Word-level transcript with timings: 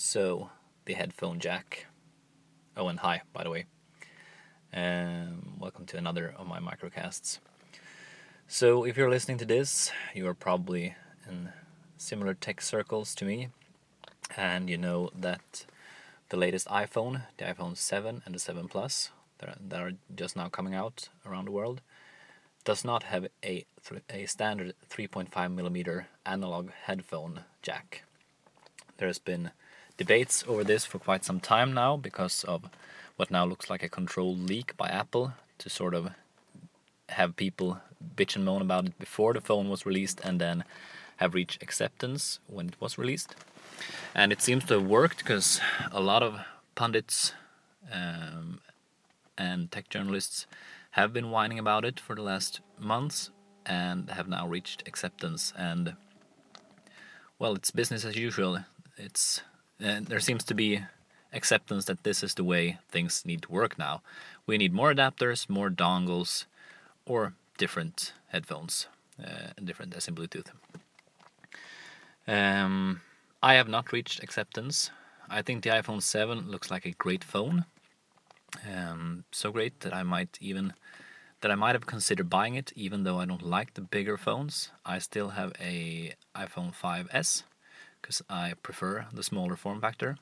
So, 0.00 0.50
the 0.84 0.94
headphone 0.94 1.40
jack. 1.40 1.86
Oh, 2.76 2.86
and 2.86 3.00
hi, 3.00 3.22
by 3.32 3.42
the 3.42 3.50
way. 3.50 3.64
Um, 4.72 5.56
welcome 5.58 5.86
to 5.86 5.96
another 5.96 6.32
of 6.38 6.46
my 6.46 6.60
microcasts. 6.60 7.40
So, 8.46 8.84
if 8.84 8.96
you're 8.96 9.10
listening 9.10 9.38
to 9.38 9.44
this, 9.44 9.90
you 10.14 10.28
are 10.28 10.34
probably 10.34 10.94
in 11.28 11.48
similar 11.96 12.32
tech 12.34 12.60
circles 12.60 13.12
to 13.16 13.24
me, 13.24 13.48
and 14.36 14.70
you 14.70 14.78
know 14.78 15.10
that 15.18 15.66
the 16.28 16.36
latest 16.36 16.68
iPhone, 16.68 17.22
the 17.36 17.46
iPhone 17.46 17.76
7 17.76 18.22
and 18.24 18.34
the 18.36 18.38
7 18.38 18.68
Plus, 18.68 19.10
that 19.40 19.80
are, 19.80 19.94
just 20.14 20.36
now 20.36 20.48
coming 20.48 20.76
out 20.76 21.08
around 21.26 21.46
the 21.46 21.52
world, 21.52 21.80
does 22.64 22.84
not 22.84 23.02
have 23.02 23.26
a 23.44 23.66
a 24.10 24.26
standard 24.26 24.74
3.5 24.88 25.52
millimeter 25.52 26.06
analog 26.24 26.70
headphone 26.84 27.40
jack. 27.62 28.04
There 28.98 29.08
has 29.08 29.18
been 29.18 29.50
debates 29.98 30.44
over 30.48 30.64
this 30.64 30.86
for 30.86 30.98
quite 30.98 31.24
some 31.24 31.40
time 31.40 31.74
now 31.74 31.96
because 31.96 32.44
of 32.44 32.70
what 33.16 33.30
now 33.30 33.44
looks 33.44 33.68
like 33.68 33.82
a 33.82 33.88
controlled 33.88 34.38
leak 34.48 34.74
by 34.76 34.88
Apple 34.88 35.34
to 35.58 35.68
sort 35.68 35.92
of 35.92 36.12
have 37.10 37.36
people 37.36 37.80
bitch 38.16 38.36
and 38.36 38.44
moan 38.44 38.62
about 38.62 38.86
it 38.86 38.98
before 38.98 39.34
the 39.34 39.40
phone 39.40 39.68
was 39.68 39.84
released 39.84 40.20
and 40.24 40.40
then 40.40 40.64
have 41.16 41.34
reached 41.34 41.62
acceptance 41.62 42.38
when 42.46 42.68
it 42.68 42.80
was 42.80 42.96
released. 42.96 43.34
And 44.14 44.32
it 44.32 44.40
seems 44.40 44.64
to 44.66 44.74
have 44.74 44.86
worked 44.86 45.18
because 45.18 45.60
a 45.90 46.00
lot 46.00 46.22
of 46.22 46.38
pundits 46.76 47.32
um, 47.92 48.60
and 49.36 49.70
tech 49.70 49.88
journalists 49.88 50.46
have 50.92 51.12
been 51.12 51.30
whining 51.30 51.58
about 51.58 51.84
it 51.84 51.98
for 51.98 52.14
the 52.14 52.22
last 52.22 52.60
months 52.78 53.30
and 53.66 54.10
have 54.10 54.28
now 54.28 54.46
reached 54.46 54.86
acceptance 54.86 55.52
and 55.56 55.94
well 57.38 57.54
it's 57.54 57.70
business 57.70 58.04
as 58.04 58.16
usual 58.16 58.64
it's 58.96 59.42
uh, 59.84 60.00
there 60.00 60.20
seems 60.20 60.44
to 60.44 60.54
be 60.54 60.82
acceptance 61.32 61.84
that 61.86 62.04
this 62.04 62.22
is 62.22 62.34
the 62.34 62.44
way 62.44 62.78
things 62.88 63.24
need 63.24 63.42
to 63.42 63.52
work 63.52 63.78
now. 63.78 64.02
We 64.46 64.58
need 64.58 64.72
more 64.72 64.92
adapters, 64.92 65.48
more 65.48 65.70
dongles, 65.70 66.46
or 67.06 67.34
different 67.58 68.12
headphones, 68.28 68.88
uh, 69.22 69.52
different 69.62 69.94
as 69.94 70.08
in 70.08 70.14
Bluetooth. 70.14 70.50
Um, 72.26 73.00
I 73.42 73.54
have 73.54 73.68
not 73.68 73.92
reached 73.92 74.22
acceptance. 74.22 74.90
I 75.30 75.42
think 75.42 75.62
the 75.62 75.70
iPhone 75.70 76.02
7 76.02 76.50
looks 76.50 76.70
like 76.70 76.86
a 76.86 76.92
great 76.92 77.24
phone. 77.24 77.64
Um, 78.70 79.24
so 79.30 79.52
great 79.52 79.80
that 79.80 79.94
I 79.94 80.02
might 80.02 80.38
even 80.40 80.72
that 81.40 81.52
I 81.52 81.54
might 81.54 81.76
have 81.76 81.86
considered 81.86 82.28
buying 82.28 82.56
it, 82.56 82.72
even 82.74 83.04
though 83.04 83.20
I 83.20 83.24
don't 83.24 83.42
like 83.42 83.74
the 83.74 83.80
bigger 83.80 84.16
phones. 84.16 84.70
I 84.84 84.98
still 84.98 85.30
have 85.30 85.52
a 85.60 86.14
iPhone 86.34 86.74
5s 86.74 87.44
because 88.00 88.22
I 88.28 88.54
prefer 88.62 89.06
the 89.12 89.22
smaller 89.22 89.56
form 89.56 89.80
factor. 89.80 90.16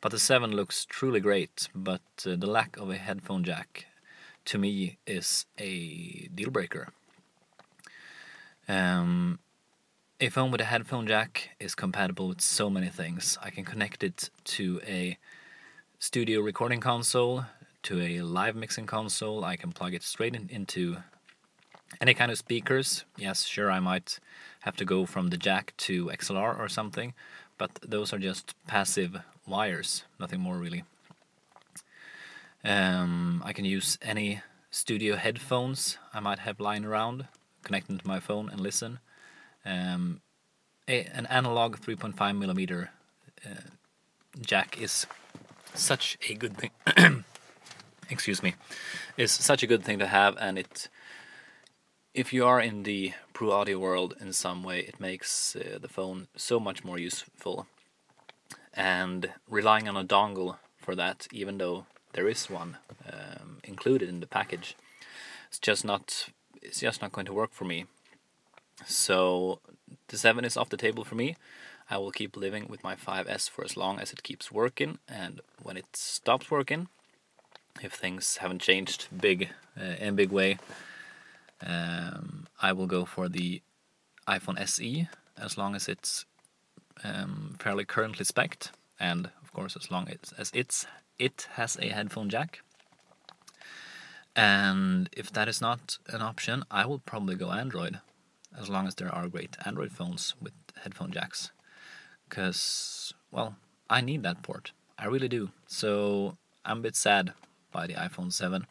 But 0.00 0.12
the 0.12 0.18
7 0.18 0.52
looks 0.52 0.84
truly 0.84 1.20
great, 1.20 1.68
but 1.74 2.02
uh, 2.24 2.36
the 2.36 2.46
lack 2.46 2.76
of 2.76 2.88
a 2.90 2.96
headphone 2.96 3.42
jack 3.42 3.86
to 4.44 4.58
me 4.58 4.98
is 5.06 5.46
a 5.58 6.28
deal 6.34 6.50
breaker. 6.50 6.88
Um, 8.68 9.40
a 10.20 10.28
phone 10.28 10.50
with 10.50 10.60
a 10.60 10.64
headphone 10.64 11.06
jack 11.06 11.50
is 11.58 11.74
compatible 11.74 12.28
with 12.28 12.40
so 12.40 12.70
many 12.70 12.88
things. 12.88 13.38
I 13.42 13.50
can 13.50 13.64
connect 13.64 14.02
it 14.02 14.30
to 14.44 14.80
a 14.86 15.18
studio 15.98 16.40
recording 16.40 16.80
console, 16.80 17.44
to 17.84 18.00
a 18.00 18.20
live 18.22 18.56
mixing 18.56 18.86
console. 18.86 19.44
I 19.44 19.56
can 19.56 19.72
plug 19.72 19.94
it 19.94 20.02
straight 20.02 20.34
in, 20.34 20.48
into 20.50 20.98
any 22.00 22.14
kind 22.14 22.30
of 22.30 22.38
speakers. 22.38 23.04
Yes, 23.16 23.44
sure, 23.44 23.70
I 23.70 23.80
might 23.80 24.18
have 24.60 24.76
to 24.76 24.84
go 24.84 25.06
from 25.06 25.28
the 25.28 25.36
jack 25.36 25.74
to 25.78 26.06
XLR 26.06 26.58
or 26.58 26.68
something, 26.68 27.14
but 27.56 27.70
those 27.86 28.12
are 28.12 28.18
just 28.18 28.54
passive 28.66 29.20
wires, 29.46 30.04
nothing 30.18 30.40
more 30.40 30.56
really. 30.56 30.84
Um, 32.64 33.42
I 33.44 33.52
can 33.52 33.64
use 33.64 33.98
any 34.02 34.42
studio 34.70 35.16
headphones 35.16 35.98
I 36.12 36.20
might 36.20 36.40
have 36.40 36.60
lying 36.60 36.84
around, 36.84 37.26
connect 37.62 37.88
to 37.88 38.06
my 38.06 38.20
phone 38.20 38.48
and 38.50 38.60
listen. 38.60 38.98
Um, 39.64 40.20
a, 40.86 41.04
an 41.04 41.26
analog 41.26 41.76
3.5 41.76 42.36
millimeter 42.36 42.90
uh, 43.46 43.70
jack 44.40 44.80
is 44.80 45.06
such 45.74 46.18
a 46.28 46.34
good 46.34 46.56
thing. 46.56 47.24
excuse 48.10 48.42
me, 48.42 48.54
is 49.16 49.30
such 49.30 49.62
a 49.62 49.66
good 49.66 49.84
thing 49.84 49.98
to 49.98 50.06
have, 50.06 50.36
and 50.40 50.58
it 50.58 50.88
if 52.18 52.32
you 52.32 52.44
are 52.44 52.60
in 52.60 52.82
the 52.82 53.12
pro 53.32 53.52
audio 53.52 53.78
world 53.78 54.12
in 54.20 54.32
some 54.32 54.64
way, 54.64 54.80
it 54.80 54.98
makes 54.98 55.54
uh, 55.54 55.78
the 55.80 55.86
phone 55.86 56.26
so 56.34 56.58
much 56.58 56.82
more 56.84 56.98
useful. 56.98 57.68
And 58.74 59.30
relying 59.48 59.88
on 59.88 59.96
a 59.96 60.02
dongle 60.02 60.56
for 60.76 60.96
that, 60.96 61.28
even 61.30 61.58
though 61.58 61.86
there 62.14 62.28
is 62.28 62.50
one 62.50 62.78
um, 63.08 63.60
included 63.62 64.08
in 64.08 64.18
the 64.18 64.26
package, 64.26 64.76
it's 65.46 65.60
just 65.60 65.84
not 65.84 66.30
it's 66.60 66.80
just 66.80 67.00
not 67.00 67.12
going 67.12 67.26
to 67.26 67.32
work 67.32 67.52
for 67.52 67.64
me. 67.64 67.86
So 68.84 69.60
the 70.08 70.18
seven 70.18 70.44
is 70.44 70.56
off 70.56 70.70
the 70.70 70.76
table 70.76 71.04
for 71.04 71.14
me. 71.14 71.36
I 71.88 71.98
will 71.98 72.10
keep 72.10 72.36
living 72.36 72.66
with 72.68 72.82
my 72.82 72.96
5S 72.96 73.48
for 73.48 73.64
as 73.64 73.76
long 73.76 74.00
as 74.00 74.12
it 74.12 74.24
keeps 74.24 74.50
working, 74.50 74.98
and 75.08 75.40
when 75.62 75.76
it 75.76 75.94
stops 75.94 76.50
working, 76.50 76.88
if 77.80 77.92
things 77.92 78.38
haven't 78.38 78.60
changed 78.60 79.06
big 79.16 79.50
uh, 79.80 79.94
in 80.00 80.16
big 80.16 80.32
way, 80.32 80.58
um, 81.66 82.46
I 82.60 82.72
will 82.72 82.86
go 82.86 83.04
for 83.04 83.28
the 83.28 83.62
iPhone 84.26 84.60
SE 84.60 85.08
as 85.36 85.56
long 85.56 85.74
as 85.74 85.88
it's 85.88 86.24
um, 87.04 87.56
fairly 87.58 87.84
currently 87.84 88.24
spec'd, 88.24 88.70
and 88.98 89.30
of 89.42 89.52
course 89.52 89.76
as 89.76 89.90
long 89.90 90.08
as, 90.08 90.32
as 90.36 90.50
it's 90.54 90.86
it 91.18 91.48
has 91.52 91.76
a 91.80 91.88
headphone 91.88 92.28
jack. 92.28 92.60
And 94.36 95.08
if 95.16 95.32
that 95.32 95.48
is 95.48 95.60
not 95.60 95.98
an 96.08 96.22
option, 96.22 96.62
I 96.70 96.86
will 96.86 97.00
probably 97.00 97.34
go 97.34 97.50
Android, 97.50 98.00
as 98.56 98.68
long 98.68 98.86
as 98.86 98.94
there 98.94 99.12
are 99.12 99.26
great 99.28 99.56
Android 99.64 99.90
phones 99.90 100.34
with 100.40 100.52
headphone 100.82 101.10
jacks. 101.10 101.50
Because, 102.28 103.12
well, 103.32 103.56
I 103.90 104.00
need 104.00 104.22
that 104.22 104.42
port. 104.42 104.70
I 104.96 105.06
really 105.06 105.28
do. 105.28 105.50
So 105.66 106.36
I'm 106.64 106.78
a 106.78 106.82
bit 106.82 106.96
sad 106.96 107.32
by 107.72 107.86
the 107.86 107.94
iPhone 107.94 108.32
7. 108.32 108.66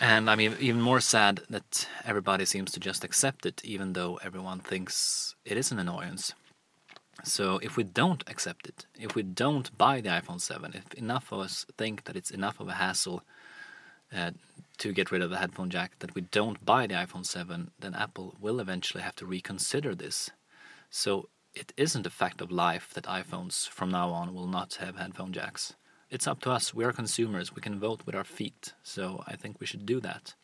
And 0.00 0.30
I 0.30 0.36
mean, 0.36 0.56
even 0.60 0.80
more 0.80 1.00
sad 1.00 1.40
that 1.50 1.88
everybody 2.04 2.44
seems 2.44 2.70
to 2.72 2.80
just 2.80 3.02
accept 3.02 3.44
it, 3.44 3.64
even 3.64 3.94
though 3.94 4.16
everyone 4.22 4.60
thinks 4.60 5.34
it 5.44 5.56
is 5.56 5.72
an 5.72 5.80
annoyance. 5.80 6.34
So 7.24 7.58
if 7.58 7.76
we 7.76 7.82
don't 7.82 8.22
accept 8.28 8.68
it, 8.68 8.86
if 8.96 9.16
we 9.16 9.24
don't 9.24 9.76
buy 9.76 10.00
the 10.00 10.10
iPhone 10.10 10.40
7, 10.40 10.72
if 10.74 10.94
enough 10.94 11.32
of 11.32 11.40
us 11.40 11.66
think 11.76 12.04
that 12.04 12.14
it's 12.14 12.30
enough 12.30 12.60
of 12.60 12.68
a 12.68 12.74
hassle 12.74 13.24
uh, 14.16 14.30
to 14.78 14.92
get 14.92 15.10
rid 15.10 15.20
of 15.20 15.30
the 15.30 15.38
headphone 15.38 15.68
jack, 15.68 15.98
that 15.98 16.14
we 16.14 16.20
don't 16.20 16.64
buy 16.64 16.86
the 16.86 16.94
iPhone 16.94 17.26
7, 17.26 17.72
then 17.80 17.94
Apple 17.94 18.36
will 18.40 18.60
eventually 18.60 19.02
have 19.02 19.16
to 19.16 19.26
reconsider 19.26 19.96
this. 19.96 20.30
So 20.90 21.28
it 21.54 21.72
isn't 21.76 22.06
a 22.06 22.10
fact 22.10 22.40
of 22.40 22.52
life 22.52 22.90
that 22.94 23.04
iPhones 23.04 23.68
from 23.68 23.90
now 23.90 24.10
on 24.10 24.32
will 24.32 24.46
not 24.46 24.74
have 24.76 24.96
headphone 24.96 25.32
jacks 25.32 25.74
it's 26.10 26.26
up 26.26 26.40
to 26.40 26.50
us. 26.50 26.74
We 26.74 26.84
are 26.84 26.92
consumers. 26.92 27.54
We 27.54 27.62
can 27.62 27.78
vote 27.78 28.02
with 28.06 28.14
our 28.14 28.24
feet. 28.24 28.74
So 28.82 29.22
I 29.26 29.36
think 29.36 29.60
we 29.60 29.66
should 29.66 29.86
do 29.86 30.00
that. 30.00 30.34